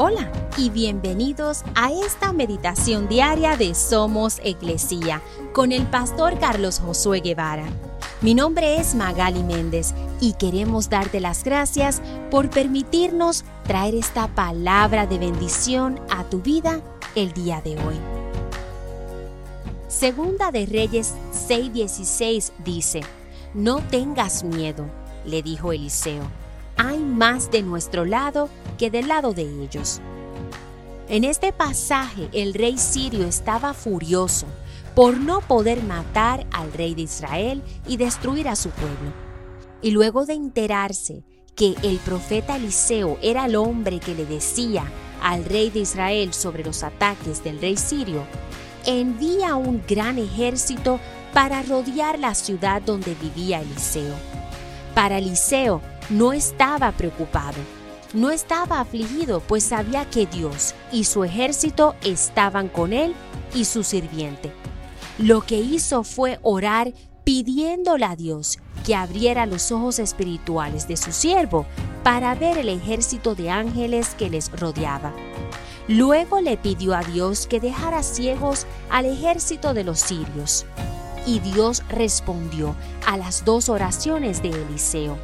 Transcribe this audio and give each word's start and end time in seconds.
Hola 0.00 0.30
y 0.56 0.70
bienvenidos 0.70 1.64
a 1.74 1.90
esta 1.90 2.32
meditación 2.32 3.08
diaria 3.08 3.56
de 3.56 3.74
Somos 3.74 4.38
Iglesia 4.44 5.20
con 5.52 5.72
el 5.72 5.88
pastor 5.88 6.38
Carlos 6.38 6.78
Josué 6.78 7.18
Guevara. 7.18 7.64
Mi 8.20 8.32
nombre 8.32 8.76
es 8.76 8.94
Magali 8.94 9.42
Méndez 9.42 9.94
y 10.20 10.34
queremos 10.34 10.88
darte 10.88 11.18
las 11.18 11.42
gracias 11.42 12.00
por 12.30 12.48
permitirnos 12.48 13.44
traer 13.64 13.96
esta 13.96 14.28
palabra 14.28 15.08
de 15.08 15.18
bendición 15.18 15.98
a 16.10 16.22
tu 16.22 16.42
vida 16.42 16.80
el 17.16 17.32
día 17.32 17.60
de 17.60 17.72
hoy. 17.72 17.96
Segunda 19.88 20.52
de 20.52 20.64
Reyes 20.66 21.12
6:16 21.32 22.52
dice, 22.64 23.00
No 23.52 23.80
tengas 23.90 24.44
miedo, 24.44 24.86
le 25.24 25.42
dijo 25.42 25.72
Eliseo 25.72 26.47
hay 26.78 26.98
más 26.98 27.50
de 27.50 27.62
nuestro 27.62 28.04
lado 28.04 28.48
que 28.78 28.90
del 28.90 29.08
lado 29.08 29.34
de 29.34 29.42
ellos. 29.62 30.00
En 31.08 31.24
este 31.24 31.52
pasaje 31.52 32.28
el 32.32 32.54
rey 32.54 32.78
sirio 32.78 33.26
estaba 33.26 33.74
furioso 33.74 34.46
por 34.94 35.18
no 35.18 35.40
poder 35.40 35.82
matar 35.82 36.46
al 36.52 36.72
rey 36.72 36.94
de 36.94 37.02
Israel 37.02 37.62
y 37.86 37.96
destruir 37.96 38.48
a 38.48 38.56
su 38.56 38.70
pueblo. 38.70 39.12
Y 39.82 39.90
luego 39.90 40.26
de 40.26 40.34
enterarse 40.34 41.22
que 41.54 41.74
el 41.82 41.98
profeta 41.98 42.56
Eliseo 42.56 43.18
era 43.20 43.46
el 43.46 43.56
hombre 43.56 44.00
que 44.00 44.14
le 44.14 44.26
decía 44.26 44.84
al 45.22 45.44
rey 45.44 45.70
de 45.70 45.80
Israel 45.80 46.32
sobre 46.32 46.64
los 46.64 46.82
ataques 46.82 47.42
del 47.42 47.60
rey 47.60 47.76
sirio, 47.76 48.24
envía 48.86 49.56
un 49.56 49.82
gran 49.86 50.18
ejército 50.18 51.00
para 51.32 51.62
rodear 51.62 52.18
la 52.18 52.34
ciudad 52.34 52.82
donde 52.82 53.14
vivía 53.14 53.60
Eliseo. 53.60 54.14
Para 54.98 55.18
Eliseo, 55.18 55.80
no 56.10 56.32
estaba 56.32 56.90
preocupado, 56.90 57.58
no 58.14 58.32
estaba 58.32 58.80
afligido, 58.80 59.38
pues 59.38 59.62
sabía 59.62 60.10
que 60.10 60.26
Dios 60.26 60.74
y 60.90 61.04
su 61.04 61.22
ejército 61.22 61.94
estaban 62.02 62.66
con 62.66 62.92
él 62.92 63.14
y 63.54 63.64
su 63.64 63.84
sirviente. 63.84 64.50
Lo 65.16 65.42
que 65.42 65.54
hizo 65.60 66.02
fue 66.02 66.40
orar 66.42 66.92
pidiéndole 67.22 68.06
a 68.06 68.16
Dios 68.16 68.58
que 68.84 68.96
abriera 68.96 69.46
los 69.46 69.70
ojos 69.70 70.00
espirituales 70.00 70.88
de 70.88 70.96
su 70.96 71.12
siervo 71.12 71.64
para 72.02 72.34
ver 72.34 72.58
el 72.58 72.68
ejército 72.68 73.36
de 73.36 73.50
ángeles 73.50 74.16
que 74.18 74.28
les 74.28 74.50
rodeaba. 74.50 75.14
Luego 75.86 76.40
le 76.40 76.56
pidió 76.56 76.96
a 76.96 77.04
Dios 77.04 77.46
que 77.46 77.60
dejara 77.60 78.02
ciegos 78.02 78.66
al 78.90 79.06
ejército 79.06 79.74
de 79.74 79.84
los 79.84 80.00
sirios. 80.00 80.66
Y 81.28 81.40
Dios 81.40 81.82
respondió 81.90 82.74
a 83.06 83.18
las 83.18 83.44
dos 83.44 83.68
oraciones 83.68 84.40
de 84.40 84.48
Eliseo. 84.48 85.18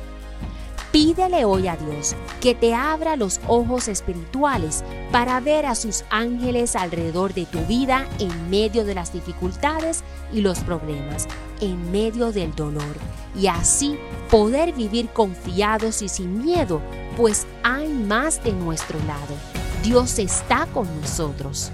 Pídele 0.93 1.47
hoy 1.47 1.67
a 1.67 1.77
Dios 1.77 2.15
que 2.43 2.55
te 2.55 2.75
abra 2.75 3.17
los 3.17 3.41
ojos 3.49 3.89
espirituales 3.89 4.85
para 5.11 5.41
ver 5.41 5.65
a 5.65 5.75
sus 5.75 6.05
ángeles 6.11 6.77
alrededor 6.77 7.33
de 7.33 7.47
tu 7.47 7.59
vida 7.61 8.07
en 8.19 8.51
medio 8.51 8.85
de 8.85 8.95
las 8.95 9.15
dificultades 9.15 10.05
y 10.31 10.43
los 10.43 10.59
problemas, 10.61 11.27
en 11.63 11.91
medio 11.91 12.33
del 12.33 12.55
dolor, 12.55 12.97
y 13.35 13.47
así 13.47 13.99
poder 14.31 14.75
vivir 14.75 15.09
confiados 15.09 16.03
y 16.03 16.11
sin 16.11 16.45
miedo, 16.45 16.83
pues 17.17 17.47
hay 17.63 17.89
más 17.89 18.45
de 18.45 18.53
nuestro 18.53 18.99
lado. 19.07 19.35
Dios 19.83 20.19
está 20.19 20.67
con 20.67 20.87
nosotros. 21.01 21.73